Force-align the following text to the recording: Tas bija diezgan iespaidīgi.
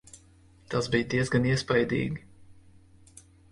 Tas 0.73 0.89
bija 0.95 1.07
diezgan 1.11 1.45
iespaidīgi. 1.51 2.25